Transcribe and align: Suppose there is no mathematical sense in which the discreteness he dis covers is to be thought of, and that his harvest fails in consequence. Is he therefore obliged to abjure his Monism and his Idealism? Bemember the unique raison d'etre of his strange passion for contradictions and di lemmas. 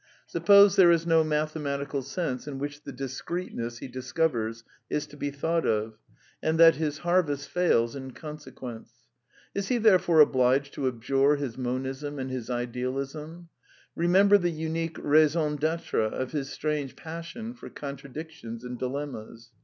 Suppose 0.25 0.77
there 0.77 0.89
is 0.89 1.05
no 1.05 1.23
mathematical 1.23 2.01
sense 2.01 2.47
in 2.47 2.57
which 2.57 2.81
the 2.81 2.91
discreteness 2.91 3.77
he 3.77 3.87
dis 3.87 4.11
covers 4.11 4.63
is 4.89 5.05
to 5.05 5.15
be 5.15 5.29
thought 5.29 5.63
of, 5.67 5.99
and 6.41 6.59
that 6.59 6.77
his 6.77 6.97
harvest 7.05 7.47
fails 7.49 7.95
in 7.95 8.09
consequence. 8.09 8.89
Is 9.53 9.67
he 9.67 9.77
therefore 9.77 10.19
obliged 10.19 10.73
to 10.73 10.87
abjure 10.87 11.35
his 11.35 11.55
Monism 11.55 12.17
and 12.17 12.31
his 12.31 12.49
Idealism? 12.49 13.49
Bemember 13.95 14.41
the 14.41 14.49
unique 14.49 14.97
raison 14.99 15.55
d'etre 15.55 16.05
of 16.09 16.31
his 16.31 16.49
strange 16.49 16.95
passion 16.95 17.53
for 17.53 17.69
contradictions 17.69 18.63
and 18.63 18.79
di 18.79 18.87
lemmas. 18.87 19.51